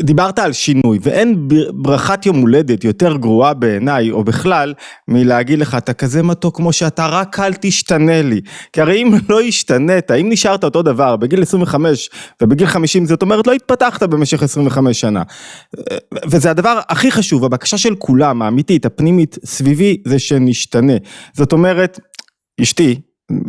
[0.00, 4.74] דיברת על שינוי ואין ברכת יום הולדת יותר גרועה בעיניי או בכלל
[5.08, 8.40] מלהגיד לך אתה כזה מתוק כמו שאתה רק אל תשתנה לי.
[8.72, 12.10] כי הרי אם לא השתנית אם נשארת אותו דבר בגיל 25
[12.42, 15.22] ובגיל 50 זאת אומרת לא התפתחת במשך 25 שנה.
[16.30, 20.96] וזה הדבר הכי חשוב הבקשה של כולם האמיתית הפנימית סביבי זה שנשתנה.
[21.32, 22.00] זאת אומרת
[22.60, 23.00] אשתי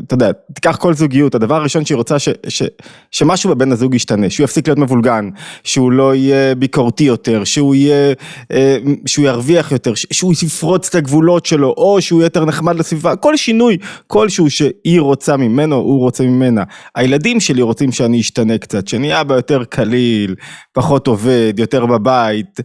[0.08, 2.64] אתה יודע, תיקח כל זוגיות, הדבר הראשון שהיא רוצה ש, ש,
[3.12, 5.30] שמשהו בבין הזוג ישתנה, שהוא יפסיק להיות מבולגן,
[5.64, 8.14] שהוא לא יהיה ביקורתי יותר, שהוא יהיה,
[8.52, 13.16] אה, שהוא ירוויח יותר, שהוא יפרוץ את הגבולות שלו, או שהוא יהיה יותר נחמד לסביבה,
[13.16, 16.64] כל שינוי כלשהו שהיא רוצה ממנו, הוא רוצה ממנה.
[16.96, 20.36] הילדים שלי רוצים שאני אשתנה קצת, שאני אבא יותר קליל,
[20.74, 22.60] פחות עובד, יותר בבית.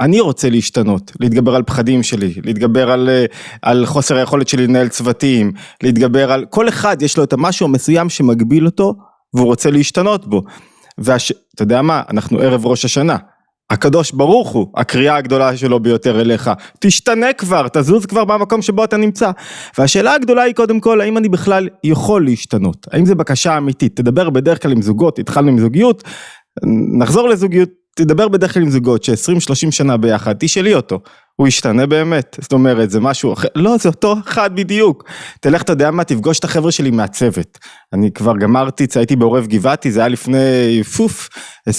[0.00, 3.10] אני רוצה להשתנות, להתגבר על פחדים שלי, להתגבר על,
[3.62, 5.49] על חוסר היכולת שלי לנהל צוותים.
[5.82, 8.94] להתגבר על, כל אחד יש לו את המשהו המסוים שמגביל אותו
[9.34, 10.42] והוא רוצה להשתנות בו.
[10.98, 13.16] ואתה יודע מה, אנחנו ערב ראש השנה.
[13.70, 18.96] הקדוש ברוך הוא, הקריאה הגדולה שלו ביותר אליך, תשתנה כבר, תזוז כבר מהמקום שבו אתה
[18.96, 19.30] נמצא.
[19.78, 22.86] והשאלה הגדולה היא קודם כל, האם אני בכלל יכול להשתנות?
[22.92, 23.96] האם זו בקשה אמיתית?
[23.96, 26.04] תדבר בדרך כלל עם זוגות, התחלנו עם זוגיות,
[26.98, 31.00] נחזור לזוגיות, תדבר בדרך כלל עם זוגות ש-20-30 שנה ביחד, תשאלי אותו,
[31.40, 35.04] הוא ישתנה באמת, זאת אומרת זה משהו אחר, לא זה אותו אחד בדיוק,
[35.40, 37.58] תלך אתה יודע מה, תפגוש את החבר'ה שלי מהצוות,
[37.92, 41.28] אני כבר גמרתי, הייתי בעורב גבעתי, זה היה לפני פוף,
[41.68, 41.72] 28-29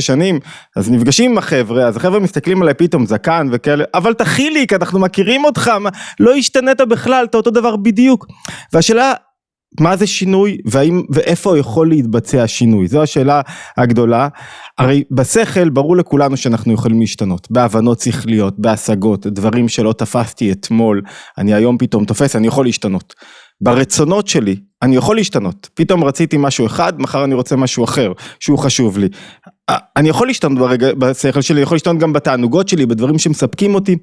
[0.00, 0.40] שנים,
[0.76, 5.44] אז נפגשים עם החבר'ה, אז החבר'ה מסתכלים עליי פתאום זקן וכאלה, אבל תחיליק, אנחנו מכירים
[5.44, 8.26] אותך, מה, לא השתנית בכלל, אתה אותו דבר בדיוק,
[8.72, 9.14] והשאלה
[9.80, 12.88] מה זה שינוי והאם ואיפה יכול להתבצע שינוי?
[12.88, 13.40] זו השאלה
[13.76, 14.28] הגדולה.
[14.78, 17.48] הרי בשכל ברור לכולנו שאנחנו יכולים להשתנות.
[17.50, 21.02] בהבנות שכליות בהשגות דברים שלא תפסתי אתמול
[21.38, 23.14] אני היום פתאום תופס אני יכול להשתנות.
[23.60, 25.68] ברצונות שלי אני יכול להשתנות.
[25.74, 29.08] פתאום רציתי משהו אחד מחר אני רוצה משהו אחר שהוא חשוב לי.
[29.96, 33.96] אני יכול להשתנות ברגע בשכל שלי יכול להשתנות גם בתענוגות שלי בדברים שמספקים אותי.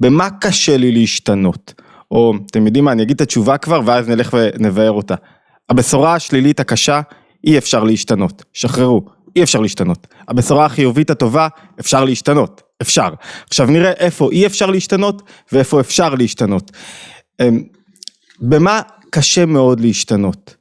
[0.00, 1.74] במה קשה לי להשתנות
[2.10, 5.14] או אתם יודעים מה, אני אגיד את התשובה כבר ואז נלך ונבאר אותה.
[5.70, 7.00] הבשורה השלילית הקשה,
[7.46, 9.04] אי אפשר להשתנות, שחררו,
[9.36, 10.06] אי אפשר להשתנות.
[10.28, 11.48] הבשורה החיובית הטובה,
[11.80, 13.08] אפשר להשתנות, אפשר.
[13.48, 15.22] עכשיו נראה איפה אי אפשר להשתנות
[15.52, 16.72] ואיפה אפשר להשתנות.
[17.40, 17.62] אמ,
[18.40, 18.80] במה
[19.10, 20.56] קשה מאוד להשתנות?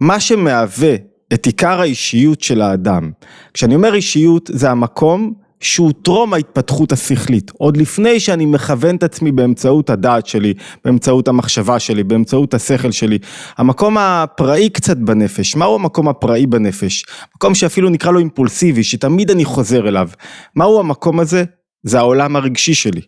[0.00, 0.94] מה שמהווה
[1.34, 3.10] את עיקר האישיות של האדם.
[3.54, 9.32] כשאני אומר אישיות זה המקום שהוא טרום ההתפתחות השכלית, עוד לפני שאני מכוון את עצמי
[9.32, 10.54] באמצעות הדעת שלי,
[10.84, 13.18] באמצעות המחשבה שלי, באמצעות השכל שלי,
[13.56, 17.04] המקום הפראי קצת בנפש, מהו המקום הפראי בנפש?
[17.36, 20.08] מקום שאפילו נקרא לו אימפולסיבי, שתמיד אני חוזר אליו,
[20.56, 21.44] מהו המקום הזה?
[21.82, 23.00] זה העולם הרגשי שלי,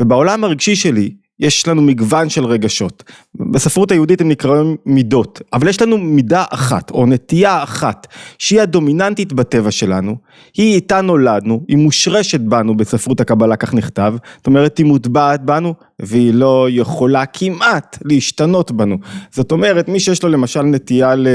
[0.00, 1.10] ובעולם הרגשי שלי
[1.42, 3.02] יש לנו מגוון של רגשות.
[3.34, 8.06] בספרות היהודית הם נקראים מידות, אבל יש לנו מידה אחת, או נטייה אחת,
[8.38, 10.16] שהיא הדומיננטית בטבע שלנו,
[10.56, 15.74] היא איתה נולדנו, היא מושרשת בנו בספרות הקבלה, כך נכתב, זאת אומרת היא מוטבעת בנו,
[15.98, 18.96] והיא לא יכולה כמעט להשתנות בנו.
[19.30, 21.26] זאת אומרת, מי שיש לו למשל נטייה ל...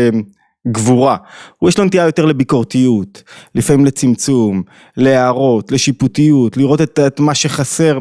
[0.71, 1.17] גבורה,
[1.57, 3.23] הוא יש לו נטייה יותר לביקורתיות,
[3.55, 4.63] לפעמים לצמצום,
[4.97, 7.99] להערות, לשיפוטיות, לראות את, את מה שחסר,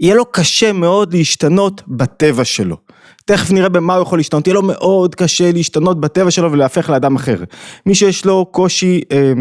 [0.00, 2.76] יהיה לו קשה מאוד להשתנות בטבע שלו.
[3.26, 7.16] תכף נראה במה הוא יכול להשתנות, יהיה לו מאוד קשה להשתנות בטבע שלו ולהפך לאדם
[7.16, 7.36] אחר.
[7.86, 9.32] מי שיש לו קושי, אה,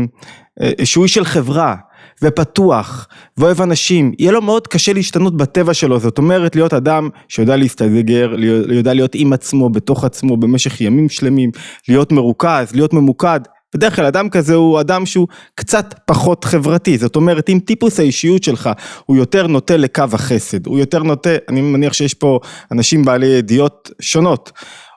[0.61, 1.75] אה, שהוא איש של חברה
[2.23, 7.55] ופתוח ואוהב אנשים, יהיה לו מאוד קשה להשתנות בטבע שלו, זאת אומרת להיות אדם שיודע
[7.55, 8.33] להסתגר,
[8.69, 11.51] יודע להיות עם עצמו, בתוך עצמו, במשך ימים שלמים,
[11.89, 13.39] להיות מרוכז, להיות ממוקד,
[13.73, 18.43] בדרך כלל אדם כזה הוא אדם שהוא קצת פחות חברתי, זאת אומרת אם טיפוס האישיות
[18.43, 18.69] שלך
[19.05, 22.39] הוא יותר נוטה לקו החסד, הוא יותר נוטה, אני מניח שיש פה
[22.71, 24.51] אנשים בעלי ידיעות שונות,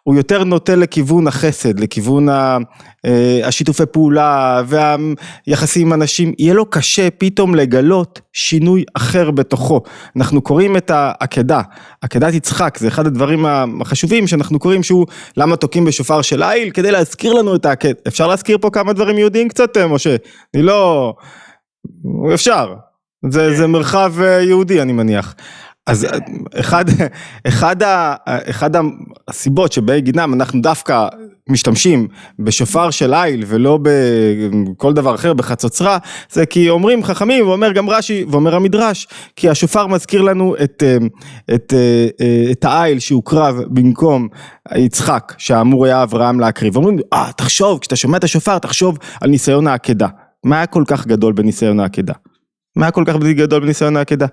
[0.06, 2.59] הוא יותר נוטה לכיוון החסד, לכיוון אה,
[3.44, 9.81] השיתופי פעולה והיחסים עם אנשים, יהיה לו קשה פתאום לגלות שינוי אחר בתוכו.
[10.16, 11.61] אנחנו קוראים את העקדה,
[12.03, 15.06] עקדת יצחק, זה אחד הדברים החשובים שאנחנו קוראים שהוא
[15.37, 17.95] למה תוקעים בשופר של איל, כדי להזכיר לנו את העקד.
[18.09, 20.16] אפשר להזכיר פה כמה דברים יהודיים קצת, משה?
[20.54, 21.15] אני לא...
[22.34, 22.75] אפשר.
[23.30, 25.34] זה, זה מרחב אה, יהודי אני מניח.
[25.86, 26.06] אז
[26.54, 26.84] אחד,
[27.48, 27.77] אחד,
[28.27, 28.71] אחד
[29.28, 31.09] הסיבות שבגינם אנחנו דווקא
[31.48, 35.98] משתמשים בשופר של איל ולא בכל דבר אחר בחצוצרה
[36.30, 39.06] זה כי אומרים חכמים ואומר גם רש"י ואומר המדרש
[39.36, 40.83] כי השופר מזכיר לנו את,
[41.54, 41.72] את,
[42.50, 44.28] את האיל שהוקרב במקום
[44.77, 46.77] יצחק שאמור היה אברהם להקריב.
[46.77, 50.09] אומרים אה תחשוב כשאתה שומע את השופר תחשוב על ניסיון העקדה.
[50.44, 52.12] מה היה כל כך גדול בניסיון העקדה
[52.77, 54.27] מה כל כך גדול בניסיון העקדה?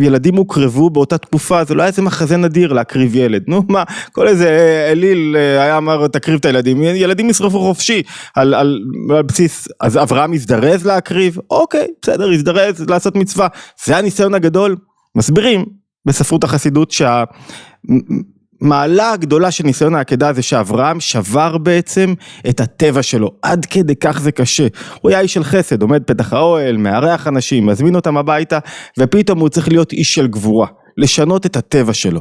[0.00, 4.28] ילדים הוקרבו באותה תקופה, זה לא היה איזה מחזה נדיר להקריב ילד, נו מה, כל
[4.28, 4.48] איזה
[4.92, 8.02] אליל היה אמר תקריב את הילדים, ילדים ישרפו חופשי
[8.34, 8.80] על, על,
[9.10, 13.48] על בסיס, אז אברהם הזדרז להקריב, אוקיי, בסדר, הזדרז לעשות מצווה,
[13.84, 14.76] זה הניסיון הגדול,
[15.16, 15.64] מסבירים
[16.06, 17.24] בספרות החסידות שה...
[18.60, 22.14] מעלה הגדולה של ניסיון העקדה זה שאברהם שבר בעצם
[22.48, 24.66] את הטבע שלו, עד כדי כך זה קשה.
[25.00, 28.58] הוא היה איש של חסד, עומד פתח האוהל, מארח אנשים, מזמין אותם הביתה,
[28.98, 30.66] ופתאום הוא צריך להיות איש של גבורה,
[30.96, 32.20] לשנות את הטבע שלו.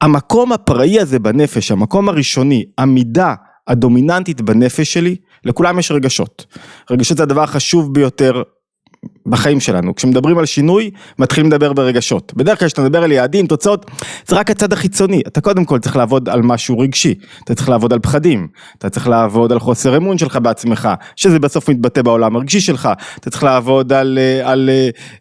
[0.00, 3.34] המקום הפראי הזה בנפש, המקום הראשוני, המידה
[3.68, 6.46] הדומיננטית בנפש שלי, לכולם יש רגשות.
[6.90, 8.42] רגשות זה הדבר החשוב ביותר
[9.26, 9.94] בחיים שלנו.
[9.94, 12.32] כשמדברים על שינוי, מתחילים לדבר ברגשות.
[12.36, 13.90] בדרך כלל כשאתה מדבר על יעדים, תוצאות,
[14.26, 15.22] זה רק הצד החיצוני.
[15.26, 17.14] אתה קודם כל צריך לעבוד על משהו רגשי.
[17.44, 18.48] אתה צריך לעבוד על פחדים.
[18.78, 22.88] אתה צריך לעבוד על חוסר אמון שלך בעצמך, שזה בסוף מתבטא בעולם הרגשי שלך.
[23.20, 24.70] אתה צריך לעבוד על, אה, על, על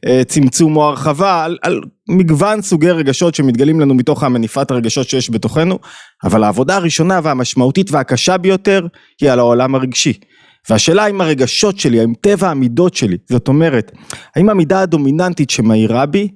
[0.06, 5.30] אה, צמצום או הרחבה, על, על מגוון סוגי רגשות שמתגלים לנו מתוך המניפת הרגשות שיש
[5.30, 5.80] בתוכנו.
[6.24, 8.88] אבל העבודה הראשונה והמשמעותית והקשה ביותר,
[9.22, 10.14] היא על העולם הרגשי.
[10.70, 13.92] והשאלה אם הרגשות שלי, האם טבע המידות שלי, זאת אומרת,
[14.36, 16.28] האם המידה הדומיננטית שמאירה בי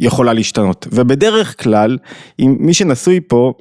[0.00, 0.86] יכולה להשתנות.
[0.92, 1.98] ובדרך כלל,
[2.38, 3.52] אם מי שנשוי פה,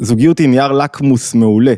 [0.00, 1.74] הזוגיות היא נייר לקמוס מעולה.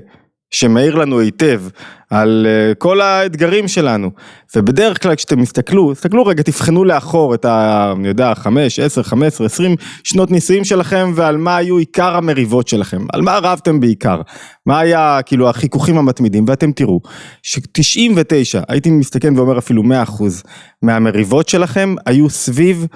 [0.56, 1.62] שמאיר לנו היטב
[2.10, 4.10] על אה, כל האתגרים שלנו.
[4.56, 7.92] ובדרך כלל כשאתם מסתכלו, תסתכלו רגע תבחנו לאחור את ה...
[7.96, 13.06] אני יודע, 5, 10, 15, 20 שנות נישואים שלכם ועל מה היו עיקר המריבות שלכם,
[13.12, 14.20] על מה רבתם בעיקר,
[14.66, 16.44] מה היה כאילו החיכוכים המתמידים?
[16.48, 17.00] ואתם תראו
[17.42, 19.86] ש-99, הייתי מסתכן ואומר אפילו 100%
[20.82, 22.86] מהמריבות שלכם היו סביב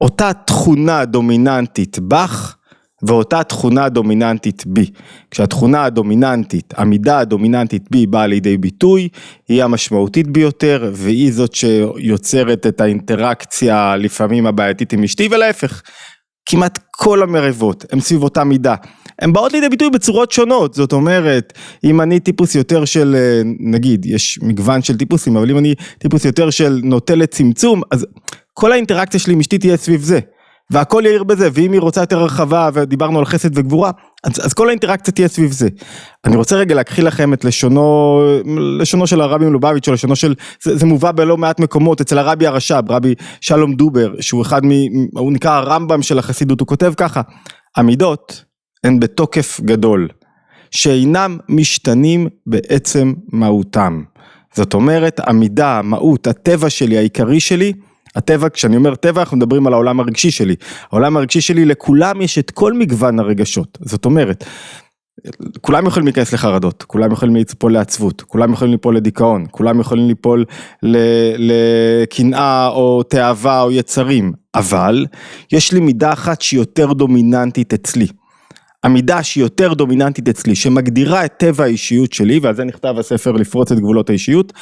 [0.00, 2.55] אותה תכונה דומיננטית בך
[3.02, 4.90] ואותה תכונה דומיננטית בי.
[5.30, 9.08] כשהתכונה הדומיננטית, המידה הדומיננטית בי באה לידי ביטוי,
[9.48, 15.82] היא המשמעותית ביותר והיא זאת שיוצרת את האינטראקציה לפעמים הבעייתית עם אשתי ולהפך.
[16.48, 18.74] כמעט כל המריבות הן סביב אותה מידה.
[19.18, 21.52] הן באות לידי ביטוי בצורות שונות, זאת אומרת,
[21.84, 23.16] אם אני טיפוס יותר של,
[23.60, 28.06] נגיד, יש מגוון של טיפוסים, אבל אם אני טיפוס יותר של נוטה לצמצום, אז
[28.52, 30.20] כל האינטראקציה שלי עם אשתי תהיה סביב זה.
[30.70, 33.90] והכל יאיר בזה, ואם היא רוצה יותר הרחבה, ודיברנו על חסד וגבורה,
[34.24, 35.68] אז, אז כל האינטראקציה תהיה סביב זה.
[36.24, 38.20] אני רוצה רגע להקריא לכם את לשונו,
[38.80, 42.46] לשונו של הרבי מלובביץ', או לשונו של, זה, זה מובא בלא מעט מקומות, אצל הרבי
[42.46, 44.70] הרש"ב, רבי שלום דובר, שהוא אחד מ...
[45.18, 47.20] הוא נקרא הרמב"ם של החסידות, הוא כותב ככה,
[47.76, 48.44] המידות
[48.84, 50.08] הן בתוקף גדול,
[50.70, 54.02] שאינם משתנים בעצם מהותם.
[54.54, 57.72] זאת אומרת, המידה, המהות, הטבע שלי, העיקרי שלי,
[58.16, 60.54] הטבע, כשאני אומר טבע אנחנו מדברים על העולם הרגשי שלי.
[60.92, 63.78] העולם הרגשי שלי לכולם יש את כל מגוון הרגשות.
[63.80, 64.44] זאת אומרת,
[65.60, 70.44] כולם יכולים להיכנס לחרדות, כולם יכולים ליפול לעצבות, כולם יכולים ליפול לדיכאון, כולם יכולים ליפול
[71.38, 75.06] לקנאה או תאווה או יצרים, אבל
[75.52, 78.06] יש לי מידה אחת שהיא יותר דומיננטית אצלי.
[78.84, 83.72] המידה שהיא יותר דומיננטית אצלי, שמגדירה את טבע האישיות שלי, ועל זה נכתב הספר לפרוץ
[83.72, 84.52] את גבולות האישיות,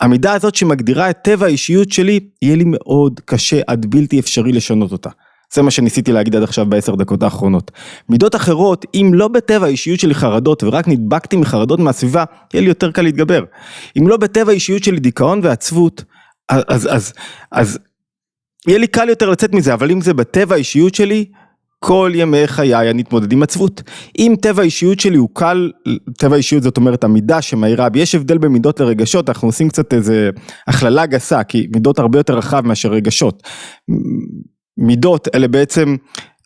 [0.00, 4.92] המידה הזאת שמגדירה את טבע האישיות שלי, יהיה לי מאוד קשה עד בלתי אפשרי לשנות
[4.92, 5.10] אותה.
[5.54, 7.70] זה מה שניסיתי להגיד עד עכשיו בעשר דקות האחרונות.
[8.08, 12.90] מידות אחרות, אם לא בטבע האישיות שלי חרדות ורק נדבקתי מחרדות מהסביבה, יהיה לי יותר
[12.90, 13.44] קל להתגבר.
[13.98, 16.04] אם לא בטבע האישיות שלי דיכאון ועצבות,
[16.48, 17.12] אז, אז, אז,
[17.52, 17.78] אז
[18.66, 21.24] יהיה לי קל יותר לצאת מזה, אבל אם זה בטבע האישיות שלי,
[21.78, 23.82] כל ימי חיי אני אתמודד עם עצבות.
[24.18, 25.70] אם טבע האישיות שלי הוא קל,
[26.18, 29.94] טבע האישיות זאת אומרת המידה שמאירה בי, יש הבדל בין מידות לרגשות, אנחנו עושים קצת
[29.94, 30.30] איזה
[30.66, 33.42] הכללה גסה, כי מידות הרבה יותר רחב מאשר רגשות.
[34.78, 35.96] מידות אלה בעצם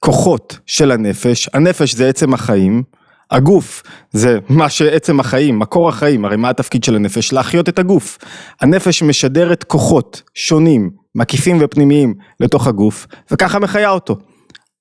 [0.00, 2.82] כוחות של הנפש, הנפש זה עצם החיים,
[3.30, 7.32] הגוף זה מה שעצם החיים, מקור החיים, הרי מה התפקיד של הנפש?
[7.32, 8.18] להחיות את הגוף.
[8.60, 14.16] הנפש משדרת כוחות שונים, מקיפים ופנימיים לתוך הגוף, וככה מחיה אותו.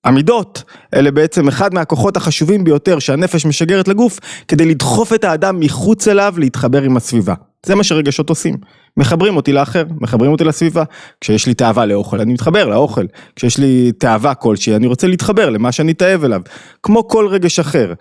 [0.04, 0.64] המידות,
[0.94, 6.34] אלה בעצם אחד מהכוחות החשובים ביותר שהנפש משגרת לגוף כדי לדחוף את האדם מחוץ אליו
[6.38, 7.34] להתחבר עם הסביבה.
[7.66, 8.56] זה מה שרגשות עושים.
[8.98, 10.84] מחברים אותי לאחר, מחברים אותי לסביבה.
[11.22, 13.06] כשיש לי תאווה לאוכל, אני מתחבר לאוכל.
[13.36, 16.42] כשיש לי תאווה כלשהי, אני רוצה להתחבר למה שאני תאב אליו.
[16.84, 17.94] כמו כל רגש אחר.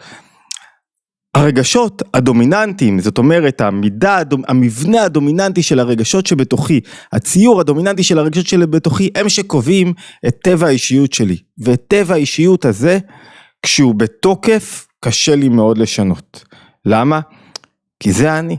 [1.39, 6.81] הרגשות הדומיננטיים, זאת אומרת המידה, המבנה הדומיננטי של הרגשות שבתוכי,
[7.13, 9.93] הציור הדומיננטי של הרגשות שבתוכי, הם שקובעים
[10.29, 11.37] את טבע האישיות שלי.
[11.59, 12.99] ואת טבע האישיות הזה,
[13.63, 16.45] כשהוא בתוקף, קשה לי מאוד לשנות.
[16.87, 17.21] למה?
[18.01, 18.57] כי זה אני.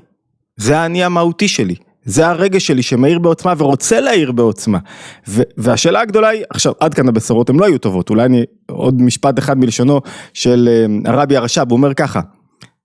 [0.57, 1.75] זה האני המהותי שלי.
[2.05, 4.79] זה הרגש שלי שמאיר בעוצמה ורוצה להאיר בעוצמה.
[5.27, 9.01] ו- והשאלה הגדולה היא, עכשיו עד כאן הבשורות הן לא היו טובות, אולי אני עוד
[9.01, 10.01] משפט אחד מלשונו
[10.33, 12.19] של אה, הרבי הרש"ב, הוא אומר ככה,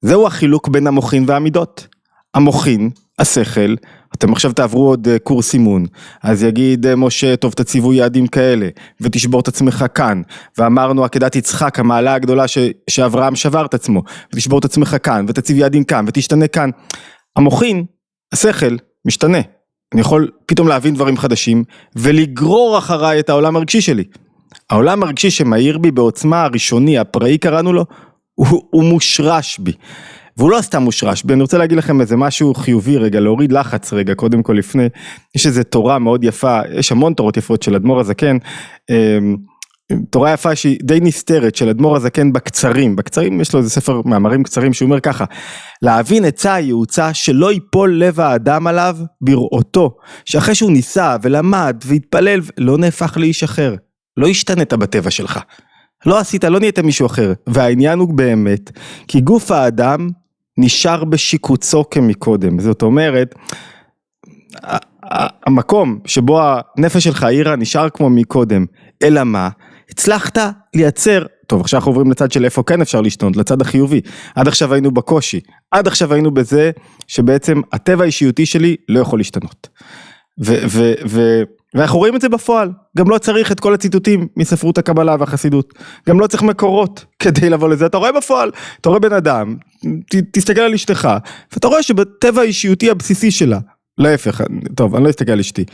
[0.05, 1.87] זהו החילוק בין המוחין והמידות.
[2.35, 3.75] המוחין, השכל,
[4.15, 5.87] אתם עכשיו תעברו עוד אה, קורס אימון,
[6.23, 8.69] אז יגיד אה, משה, טוב תציבו יעדים כאלה,
[9.01, 10.23] ותשבור את עצמך כאן,
[10.59, 12.59] ואמרנו עקדת יצחק, המעלה הגדולה ש,
[12.91, 16.71] שאברהם שבר את עצמו, ותשבור את עצמך כאן, ותציב יעדים כאן, ותשתנה כאן.
[17.37, 17.85] המוחין,
[18.33, 19.41] השכל, משתנה.
[19.93, 21.65] אני יכול פתאום להבין דברים חדשים,
[21.97, 24.05] ולגרור אחריי את העולם הרגשי שלי.
[24.71, 27.85] העולם הרגשי שמאיר בי בעוצמה הראשוני, הפראי קראנו לו,
[28.35, 29.73] הוא, הוא מושרש בי.
[30.37, 33.93] והוא לא סתם מושרש בי, אני רוצה להגיד לכם איזה משהו חיובי רגע, להוריד לחץ
[33.93, 34.87] רגע, קודם כל לפני,
[35.35, 38.37] יש איזה תורה מאוד יפה, יש המון תורות יפות של אדמו"ר הזקן,
[38.91, 39.37] אמ,
[40.11, 44.43] תורה יפה שהיא די נסתרת של אדמו"ר הזקן בקצרים, בקצרים יש לו איזה ספר מאמרים
[44.43, 45.25] קצרים שהוא אומר ככה,
[45.83, 52.79] להבין עצה יעוצה שלא ייפול לב האדם עליו בראותו, שאחרי שהוא ניסה ולמד והתפלל לא
[52.79, 53.75] נהפך לאיש אחר,
[54.17, 55.41] לא השתנית בטבע שלך,
[56.07, 58.71] לא עשית, לא נהיית מישהו אחר, והעניין הוא באמת,
[59.09, 60.09] כי גוף האדם
[60.59, 63.35] נשאר בשיקוצו כמקודם, זאת אומרת,
[65.47, 66.41] המקום שבו
[66.79, 68.65] הנפש שלך העירה נשאר כמו מקודם,
[69.03, 69.49] אלא מה?
[69.91, 70.39] הצלחת
[70.75, 74.01] לייצר, טוב עכשיו אנחנו עוברים לצד של איפה כן אפשר לשתות, לצד החיובי,
[74.35, 76.71] עד עכשיו היינו בקושי, עד עכשיו היינו בזה
[77.07, 79.69] שבעצם הטבע האישיותי שלי לא יכול להשתנות.
[80.45, 81.43] ו- ו- ו-
[81.75, 85.75] ואנחנו רואים את זה בפועל, גם לא צריך את כל הציטוטים מספרות הקבלה והחסידות,
[86.09, 88.51] גם לא צריך מקורות כדי לבוא לזה, אתה רואה בפועל,
[88.81, 89.57] אתה רואה בן אדם,
[90.11, 91.09] ת, תסתכל על אשתך,
[91.53, 93.59] ואתה רואה שבטבע האישיותי הבסיסי שלה,
[93.99, 94.41] להפך,
[94.75, 95.65] טוב אני לא אסתכל על אשתי,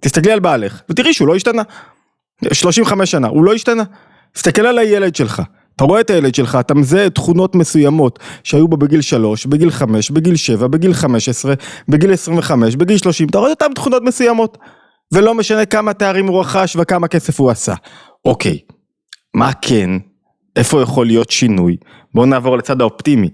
[0.00, 1.62] תסתכלי על בעלך, ותראי שהוא לא השתנה,
[2.52, 3.82] 35 שנה, הוא לא השתנה,
[4.32, 5.42] תסתכל על הילד שלך,
[5.76, 10.10] אתה רואה את הילד שלך, אתה מזהה תכונות מסוימות שהיו בו בגיל 3, בגיל 5,
[10.10, 11.54] בגיל 7, בגיל 15,
[11.88, 14.58] בגיל 25, בגיל 30, אתה רואה אותן תכונות מסוימות.
[15.12, 17.74] ולא משנה כמה תארים הוא רכש וכמה כסף הוא עשה.
[18.24, 18.58] אוקיי,
[19.34, 19.90] מה כן?
[20.56, 21.76] איפה יכול להיות שינוי?
[22.14, 23.28] בואו נעבור לצד האופטימי.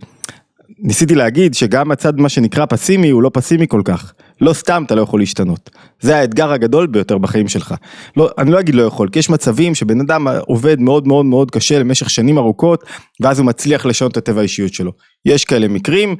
[0.78, 4.12] ניסיתי להגיד שגם הצד מה שנקרא פסימי הוא לא פסימי כל כך.
[4.40, 5.70] לא סתם אתה לא יכול להשתנות.
[6.00, 7.74] זה האתגר הגדול ביותר בחיים שלך.
[8.16, 11.50] לא, אני לא אגיד לא יכול, כי יש מצבים שבן אדם עובד מאוד מאוד מאוד
[11.50, 12.84] קשה למשך שנים ארוכות,
[13.20, 14.92] ואז הוא מצליח לשנות את הטבע האישיות שלו.
[15.24, 16.16] יש כאלה מקרים,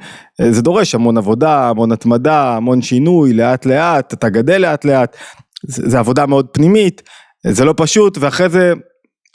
[0.49, 5.17] זה דורש המון עבודה, המון התמדה, המון שינוי, לאט לאט, אתה גדל לאט לאט.
[5.67, 7.01] זה, זה עבודה מאוד פנימית,
[7.47, 8.73] זה לא פשוט, ואחרי זה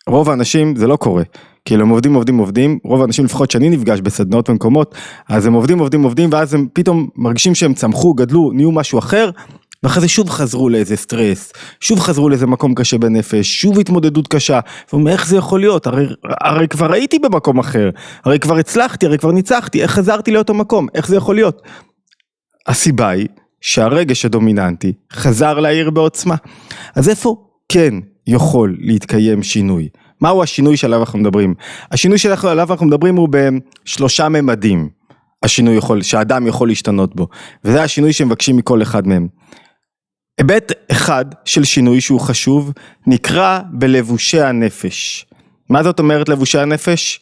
[0.09, 1.23] רוב האנשים זה לא קורה.
[1.67, 4.95] כאילו הם עובדים עובדים עובדים, רוב האנשים לפחות שאני נפגש בסדנאות ומקומות,
[5.29, 9.31] אז הם עובדים עובדים עובדים ואז הם פתאום מרגישים שהם צמחו, גדלו, נהיו משהו אחר,
[9.83, 14.61] ואחרי זה שוב חזרו לאיזה סטרס, שוב חזרו לאיזה מקום קשה בנפש, שוב התמודדות קשה,
[14.93, 16.07] ואומר איך זה יכול להיות, הרי,
[16.41, 17.91] הרי כבר הייתי במקום אחר,
[18.25, 21.63] הרי כבר הצלחתי, הרי כבר ניצחתי, איך חזרתי לאותו מקום, איך זה יכול להיות?
[22.67, 23.27] הסיבה היא
[23.61, 26.35] שהרגש הדומיננטי חזר לעיר בעוצמה.
[26.95, 27.37] אז איפה
[27.69, 27.95] כן
[28.27, 29.89] יכול להתקיים שינוי?
[30.21, 31.55] מהו השינוי שעליו אנחנו מדברים?
[31.93, 34.89] השינוי שעליו אנחנו מדברים הוא בשלושה ממדים.
[35.43, 37.29] השינוי יכול, שהאדם יכול להשתנות בו,
[37.65, 39.29] וזה השינוי שמבקשים מכל אחד מהם.
[40.39, 42.73] היבט אחד של שינוי שהוא חשוב,
[43.07, 45.27] נקרא בלבושי הנפש.
[45.71, 47.21] מה זאת אומרת לבושי הנפש?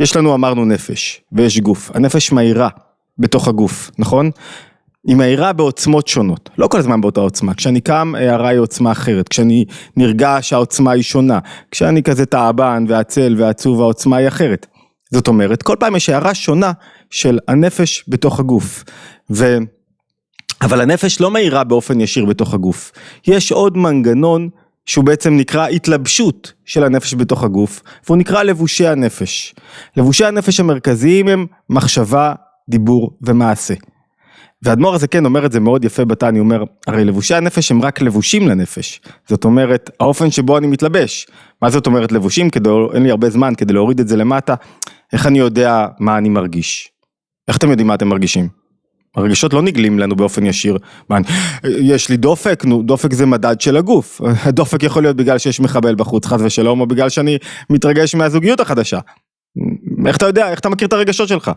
[0.00, 1.90] יש לנו אמרנו נפש, ויש גוף.
[1.94, 2.68] הנפש מהירה
[3.18, 4.30] בתוך הגוף, נכון?
[5.06, 9.28] היא מהירה בעוצמות שונות, לא כל הזמן באותה עוצמה, כשאני קם הערה היא עוצמה אחרת,
[9.28, 9.64] כשאני
[9.96, 11.38] נרגש העוצמה היא שונה,
[11.70, 14.66] כשאני כזה תעבן ועצל ועצוב העוצמה היא אחרת.
[15.10, 16.72] זאת אומרת, כל פעם יש הערה שונה
[17.10, 18.84] של הנפש בתוך הגוף.
[19.30, 19.58] ו...
[20.62, 22.92] אבל הנפש לא מהירה באופן ישיר בתוך הגוף.
[23.26, 24.48] יש עוד מנגנון
[24.86, 29.54] שהוא בעצם נקרא התלבשות של הנפש בתוך הגוף, והוא נקרא לבושי הנפש.
[29.96, 32.34] לבושי הנפש המרכזיים הם מחשבה,
[32.68, 33.74] דיבור ומעשה.
[34.62, 37.82] והאדמו"ר הזה כן אומר את זה מאוד יפה בתניא, הוא אומר, הרי לבושי הנפש הם
[37.82, 39.00] רק לבושים לנפש.
[39.28, 41.26] זאת אומרת, האופן שבו אני מתלבש.
[41.62, 42.50] מה זאת אומרת לבושים?
[42.50, 44.54] כדי, אין לי הרבה זמן כדי להוריד את זה למטה.
[45.12, 46.90] איך אני יודע מה אני מרגיש?
[47.48, 48.48] איך אתם יודעים מה אתם מרגישים?
[49.16, 50.78] הרגשות לא נגלים לנו באופן ישיר.
[51.08, 51.18] מה,
[51.64, 54.20] יש לי דופק, נו, דופק זה מדד של הגוף.
[54.48, 57.38] דופק יכול להיות בגלל שיש מחבל בחוץ, חס ושלום, או בגלל שאני
[57.70, 58.98] מתרגש מהזוגיות החדשה.
[60.06, 61.50] איך אתה יודע, איך אתה מכיר את הרגשות שלך?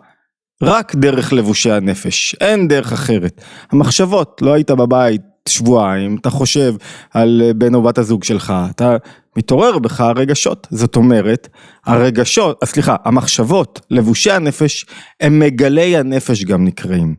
[0.64, 3.42] רק דרך לבושי הנפש, אין דרך אחרת.
[3.72, 6.76] המחשבות, לא היית בבית שבועיים, אתה חושב
[7.14, 8.98] על אה, בן או בת הזוג שלך, אתה
[9.38, 10.68] מתעורר בך הרגשות.
[10.72, 11.48] זאת אומרת,
[11.86, 14.86] הרגשות, אה, סליחה, המחשבות, לבושי הנפש,
[15.22, 17.16] הם מגלי הנפש גם נקראים.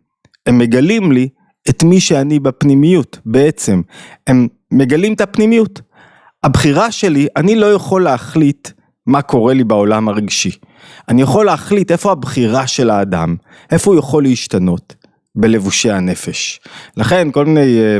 [0.46, 1.28] הם מגלים לי
[1.68, 3.82] את מי שאני בפנימיות, בעצם.
[4.26, 5.80] הם מגלים את הפנימיות.
[6.42, 8.68] הבחירה שלי, אני לא יכול להחליט
[9.06, 10.50] מה קורה לי בעולם הרגשי.
[11.08, 13.36] אני יכול להחליט איפה הבחירה של האדם,
[13.70, 14.94] איפה הוא יכול להשתנות,
[15.36, 16.60] בלבושי הנפש.
[16.96, 17.98] לכן כל מיני אה,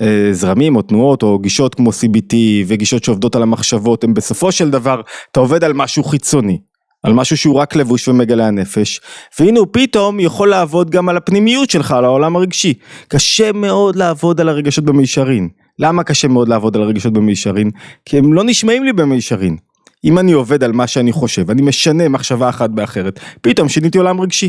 [0.00, 2.34] אה, זרמים או תנועות או גישות כמו CBT
[2.66, 5.00] וגישות שעובדות על המחשבות, הם בסופו של דבר,
[5.32, 6.58] אתה עובד על משהו חיצוני.
[7.02, 9.00] על משהו שהוא רק לבוש ומגלה הנפש,
[9.38, 12.74] והנה הוא פתאום יכול לעבוד גם על הפנימיות שלך, על העולם הרגשי.
[13.08, 15.48] קשה מאוד לעבוד על הרגשות במישרין.
[15.78, 17.70] למה קשה מאוד לעבוד על הרגשות במישרין?
[18.04, 19.56] כי הם לא נשמעים לי במישרין.
[20.04, 24.20] אם אני עובד על מה שאני חושב, אני משנה מחשבה אחת באחרת, פתאום שיניתי עולם
[24.20, 24.48] רגשי.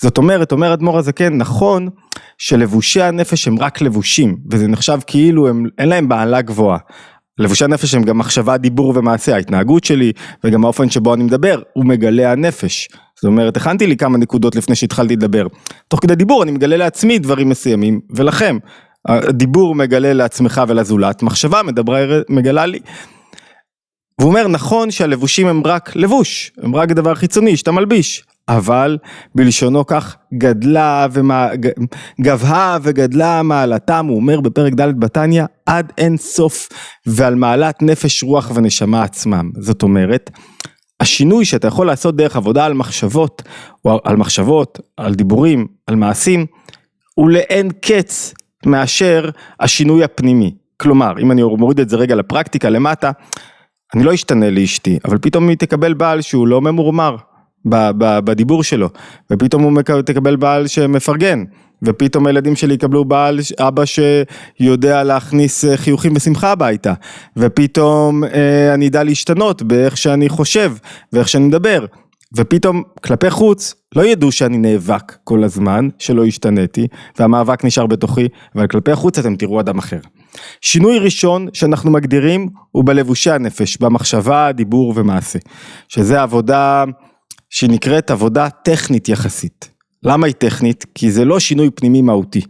[0.00, 1.88] זאת אומרת, אומר אדמו"ר הזקן, נכון
[2.38, 6.78] שלבושי הנפש הם רק לבושים, וזה נחשב כאילו הם, אין להם בעלה גבוהה.
[7.38, 10.12] לבושי הנפש הם גם מחשבה, דיבור ומעשה, ההתנהגות שלי
[10.44, 12.88] וגם האופן שבו אני מדבר, הוא מגלה הנפש.
[13.16, 15.46] זאת אומרת, הכנתי לי כמה נקודות לפני שהתחלתי לדבר.
[15.88, 18.58] תוך כדי דיבור אני מגלה לעצמי דברים מסוימים, ולכם.
[19.08, 22.78] הדיבור מגלה לעצמך ולזולת, מחשבה מדברה, מגלה לי.
[24.18, 28.98] והוא אומר נכון שהלבושים הם רק לבוש, הם רק דבר חיצוני שאתה מלביש, אבל
[29.34, 36.68] בלשונו כך גדלה וגבהה וגדלה מעלתם, הוא אומר בפרק ד' בתניא, עד אין סוף
[37.06, 39.50] ועל מעלת נפש רוח ונשמה עצמם.
[39.60, 40.30] זאת אומרת,
[41.00, 43.42] השינוי שאתה יכול לעשות דרך עבודה על מחשבות,
[43.84, 46.46] או על מחשבות, על דיבורים, על מעשים,
[47.14, 48.34] הוא לאין קץ
[48.66, 49.30] מאשר
[49.60, 50.54] השינוי הפנימי.
[50.76, 53.10] כלומר, אם אני מוריד את זה רגע לפרקטיקה למטה,
[53.94, 57.16] אני לא אשתנה לאשתי, אבל פתאום היא תקבל בעל שהוא לא ממורמר
[58.24, 58.88] בדיבור שלו,
[59.30, 61.44] ופתאום הוא תקבל בעל שמפרגן,
[61.82, 66.92] ופתאום הילדים שלי יקבלו בעל, אבא שיודע להכניס אה, חיוכים ושמחה הביתה,
[67.36, 70.72] ופתאום אה, אני אדע להשתנות באיך שאני חושב
[71.12, 71.86] ואיך שאני מדבר,
[72.36, 76.86] ופתאום כלפי חוץ לא ידעו שאני נאבק כל הזמן, שלא השתניתי,
[77.18, 79.98] והמאבק נשאר בתוכי, אבל כלפי חוץ אתם תראו אדם אחר.
[80.60, 85.38] שינוי ראשון שאנחנו מגדירים הוא בלבושי הנפש, במחשבה, דיבור ומעשה,
[85.88, 86.84] שזה עבודה
[87.50, 89.70] שנקראת עבודה טכנית יחסית.
[90.02, 90.86] למה היא טכנית?
[90.94, 92.40] כי זה לא שינוי פנימי מהותי.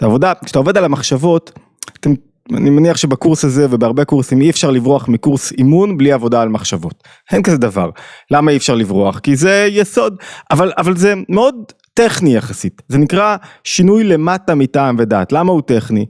[0.00, 1.52] זה עבודה, כשאתה עובד על המחשבות,
[2.00, 2.14] אתם
[2.52, 6.94] אני מניח שבקורס הזה ובהרבה קורסים אי אפשר לברוח מקורס אימון בלי עבודה על מחשבות.
[7.32, 7.90] אין כזה דבר.
[8.30, 9.18] למה אי אפשר לברוח?
[9.18, 10.16] כי זה יסוד,
[10.50, 11.54] אבל, אבל זה מאוד
[11.94, 12.82] טכני יחסית.
[12.88, 15.32] זה נקרא שינוי למטה מטעם ודעת.
[15.32, 16.06] למה הוא טכני?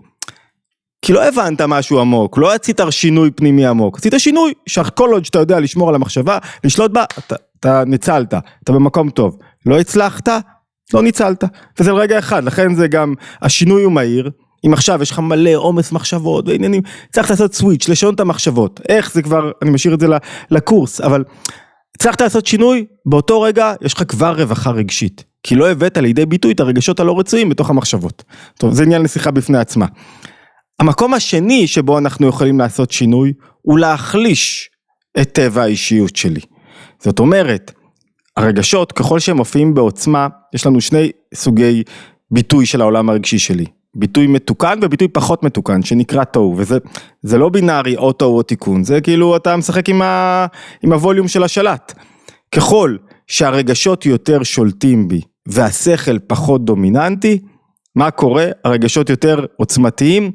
[1.04, 5.38] כי לא הבנת משהו עמוק, לא עשית שינוי פנימי עמוק, עשית שינוי שכל עוד שאתה
[5.38, 8.34] יודע לשמור על המחשבה, לשלוט בה, אתה, אתה ניצלת,
[8.64, 9.38] אתה במקום טוב.
[9.66, 10.28] לא הצלחת,
[10.94, 11.44] לא ניצלת.
[11.80, 14.30] וזה לרגע אחד, לכן זה גם, השינוי הוא מהיר,
[14.66, 18.80] אם עכשיו יש לך מלא עומס מחשבות ועניינים, צריך לעשות סוויץ', לשנות את המחשבות.
[18.88, 20.06] איך זה כבר, אני משאיר את זה
[20.50, 21.24] לקורס, אבל
[21.96, 25.24] הצלחת לעשות שינוי, באותו רגע יש לך כבר רווחה רגשית.
[25.42, 28.24] כי לא הבאת לידי ביטוי את הרגשות הלא רצויים בתוך המחשבות.
[28.58, 29.86] טוב, זה עניין לשיחה בפני עצמה.
[30.84, 34.70] המקום השני שבו אנחנו יכולים לעשות שינוי, הוא להחליש
[35.20, 36.40] את טבע האישיות שלי.
[36.98, 37.72] זאת אומרת,
[38.36, 41.82] הרגשות, ככל שהם מופיעים בעוצמה, יש לנו שני סוגי
[42.30, 43.64] ביטוי של העולם הרגשי שלי.
[43.96, 49.00] ביטוי מתוקן וביטוי פחות מתוקן שנקרא תוהו וזה לא בינארי או תוהו או תיקון זה
[49.00, 50.46] כאילו אתה משחק עם, ה,
[50.82, 51.92] עם הווליום של השלט.
[52.54, 57.38] ככל שהרגשות יותר שולטים בי והשכל פחות דומיננטי
[57.96, 60.32] מה קורה הרגשות יותר עוצמתיים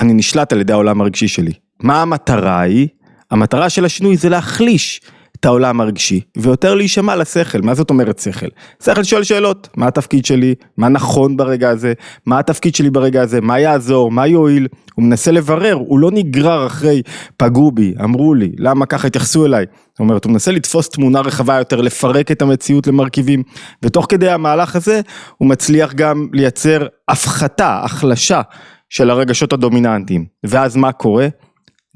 [0.00, 1.52] אני נשלט על ידי העולם הרגשי שלי.
[1.80, 2.88] מה המטרה היא?
[3.30, 5.00] המטרה של השינוי זה להחליש
[5.40, 7.60] את העולם הרגשי, ויותר להישמע לשכל.
[7.60, 8.46] מה זאת אומרת שכל?
[8.84, 11.92] שכל שואל שאלות, מה התפקיד שלי, מה נכון ברגע הזה,
[12.26, 16.66] מה התפקיד שלי ברגע הזה, מה יעזור, מה יועיל, הוא מנסה לברר, הוא לא נגרר
[16.66, 17.02] אחרי
[17.36, 19.66] פגעו בי, אמרו לי, למה ככה התייחסו אליי.
[19.90, 23.42] זאת אומרת, הוא מנסה לתפוס תמונה רחבה יותר, לפרק את המציאות למרכיבים,
[23.82, 25.00] ותוך כדי המהלך הזה,
[25.36, 28.40] הוא מצליח גם לייצר הפחתה, החלשה
[28.88, 30.26] של הרגשות הדומיננטיים.
[30.46, 31.28] ואז מה קורה?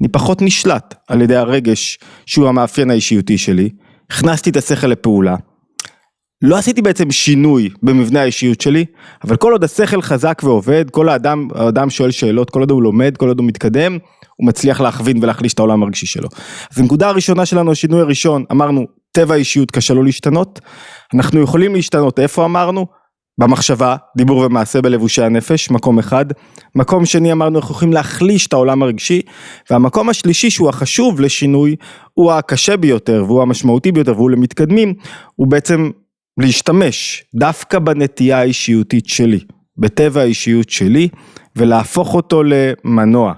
[0.01, 3.69] אני פחות נשלט על ידי הרגש שהוא המאפיין האישיותי שלי,
[4.11, 5.35] הכנסתי את השכל לפעולה.
[6.41, 8.85] לא עשיתי בעצם שינוי במבנה האישיות שלי,
[9.23, 13.17] אבל כל עוד השכל חזק ועובד, כל האדם, האדם שואל שאלות, כל עוד הוא לומד,
[13.17, 13.97] כל עוד הוא מתקדם,
[14.35, 16.29] הוא מצליח להכווין ולהחליש את העולם הרגשי שלו.
[16.71, 20.59] אז הנקודה הראשונה שלנו, השינוי הראשון, אמרנו, טבע האישיות קשה לו להשתנות,
[21.13, 22.85] אנחנו יכולים להשתנות, איפה אמרנו?
[23.37, 26.25] במחשבה, דיבור ומעשה בלבושי הנפש, מקום אחד.
[26.75, 29.21] מקום שני אמרנו אנחנו יכולים להחליש את העולם הרגשי,
[29.69, 31.75] והמקום השלישי שהוא החשוב לשינוי,
[32.13, 34.93] הוא הקשה ביותר והוא המשמעותי ביותר והוא למתקדמים,
[35.35, 35.89] הוא בעצם
[36.37, 39.39] להשתמש דווקא בנטייה האישיותית שלי,
[39.77, 41.09] בטבע האישיות שלי,
[41.55, 43.33] ולהפוך אותו למנוע.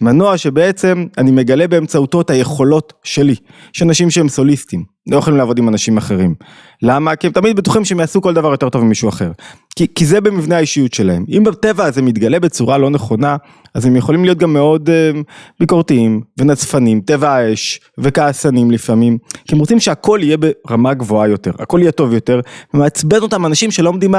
[0.00, 3.34] מנוע שבעצם אני מגלה באמצעותו את היכולות שלי.
[3.74, 6.34] יש אנשים שהם סוליסטים, לא יכולים לעבוד עם אנשים אחרים.
[6.82, 7.16] למה?
[7.16, 9.32] כי הם תמיד בטוחים שהם יעשו כל דבר יותר טוב ממישהו אחר.
[9.76, 11.24] כי, כי זה במבנה האישיות שלהם.
[11.28, 13.36] אם בטבע הזה מתגלה בצורה לא נכונה,
[13.74, 15.16] אז הם יכולים להיות גם מאוד uh,
[15.60, 19.18] ביקורתיים ונצפנים, טבע האש וכעסנים לפעמים.
[19.48, 22.40] כי הם רוצים שהכל יהיה ברמה גבוהה יותר, הכל יהיה טוב יותר,
[22.74, 24.14] ומעצבן אותם אנשים שלא עומדים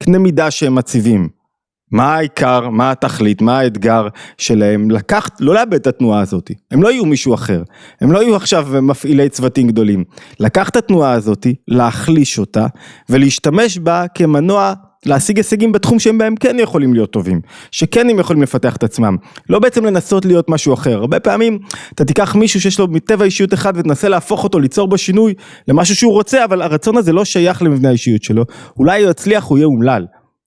[0.00, 1.35] בקנה מידה שהם מציבים.
[1.92, 6.92] מה העיקר, מה התכלית, מה האתגר שלהם, לקחת, לא לאבד את התנועה הזאת, הם לא
[6.92, 7.62] יהיו מישהו אחר,
[8.00, 10.04] הם לא יהיו עכשיו מפעילי צוותים גדולים,
[10.40, 12.66] לקחת את התנועה הזאת, להחליש אותה
[13.10, 14.72] ולהשתמש בה כמנוע
[15.06, 19.16] להשיג הישגים בתחום שהם בהם כן יכולים להיות טובים, שכן הם יכולים לפתח את עצמם,
[19.50, 21.58] לא בעצם לנסות להיות משהו אחר, הרבה פעמים
[21.94, 25.34] אתה תיקח מישהו שיש לו מטבע אישיות אחד ותנסה להפוך אותו, ליצור בו שינוי
[25.68, 28.44] למשהו שהוא רוצה, אבל הרצון הזה לא שייך למבנה האישיות שלו,
[28.78, 30.06] אולי הוא יצליח, הוא יהיה אומלל.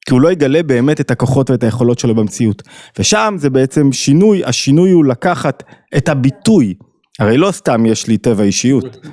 [0.10, 2.64] כי הוא לא יגלה באמת את הכוחות ואת היכולות שלו במציאות.
[3.00, 5.64] ושם זה בעצם שינוי, השינוי הוא לקחת
[5.98, 6.74] את הביטוי,
[7.20, 9.08] הרי לא סתם יש לי טבע אישיות.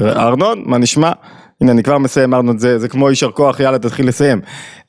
[0.00, 1.12] ארנון, מה נשמע?
[1.60, 4.40] הנה אני כבר מסיים ארנון, זה, זה כמו יישר כוח, יאללה תתחיל לסיים.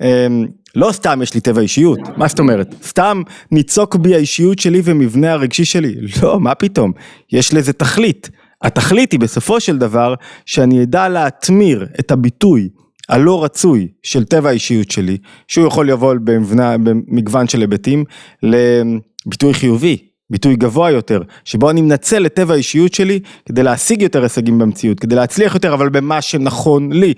[0.02, 2.76] אמ, לא סתם יש לי טבע אישיות, מה זאת אומרת?
[2.84, 5.96] סתם ניצוק בי האישיות שלי ומבנה הרגשי שלי?
[6.24, 6.92] לא, מה פתאום?
[7.32, 8.30] יש לזה תכלית.
[8.62, 10.14] התכלית היא בסופו של דבר
[10.46, 12.70] שאני אדע להתמיר את הביטוי
[13.10, 18.04] הלא רצוי של טבע האישיות שלי, שהוא יכול לבוא במבנה, במגוון של היבטים,
[18.44, 19.98] לביטוי חיובי,
[20.30, 25.00] ביטוי גבוה יותר, שבו אני מנצל את טבע האישיות שלי כדי להשיג יותר הישגים במציאות,
[25.00, 27.14] כדי להצליח יותר, אבל במה שנכון לי.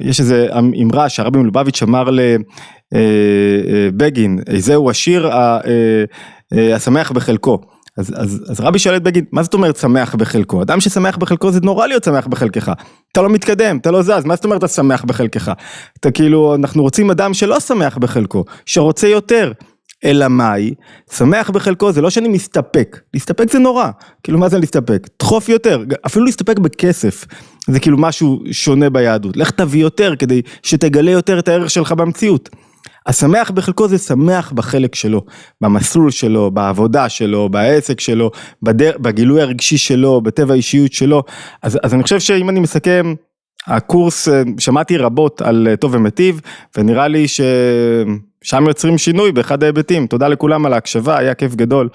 [0.00, 0.46] יש איזה
[0.82, 2.08] אמרה שהרבי מלובביץ' אמר
[2.92, 5.30] לבגין, זהו השיר
[6.52, 7.60] השמח בחלקו.
[8.00, 10.62] אז, אז, אז רבי שואל את בגין, מה זאת אומרת שמח בחלקו?
[10.62, 12.72] אדם ששמח בחלקו זה נורא להיות שמח בחלקך.
[13.12, 15.52] אתה לא מתקדם, אתה לא זז, מה זאת אומרת אתה שמח בחלקך?
[16.00, 19.52] אתה כאילו, אנחנו רוצים אדם שלא שמח בחלקו, שרוצה יותר.
[20.04, 20.74] אלא מאי,
[21.12, 23.90] שמח בחלקו זה לא שאני מסתפק, להסתפק זה נורא,
[24.22, 25.08] כאילו מה זה להסתפק?
[25.18, 27.24] דחוף יותר, אפילו להסתפק בכסף,
[27.70, 32.48] זה כאילו משהו שונה ביהדות, לך תביא יותר כדי שתגלה יותר את הערך שלך במציאות.
[33.06, 35.24] השמח בחלקו זה שמח בחלק שלו,
[35.60, 38.30] במסלול שלו, בעבודה שלו, בעסק שלו,
[38.62, 38.92] בדר...
[38.98, 41.22] בגילוי הרגשי שלו, בטבע האישיות שלו,
[41.62, 43.14] אז, אז אני חושב שאם אני מסכם,
[43.66, 46.40] הקורס, שמעתי רבות על טוב ומיטיב,
[46.76, 51.88] ונראה לי ששם יוצרים שינוי באחד ההיבטים, תודה לכולם על ההקשבה, היה כיף גדול.